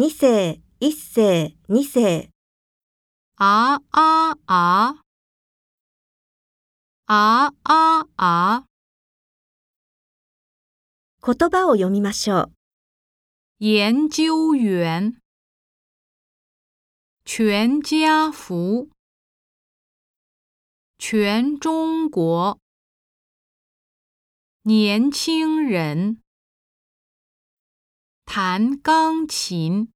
[0.00, 2.30] 二世、一世、二世。
[3.34, 5.02] 啊啊啊！
[7.04, 8.64] 啊啊啊！
[11.20, 12.52] 言葉を読みましょう。
[13.58, 15.20] 研究员，
[17.26, 18.88] 全家福，
[20.96, 22.58] 全中国，
[24.62, 26.22] 年轻人，
[28.32, 29.88] 弹钢琴。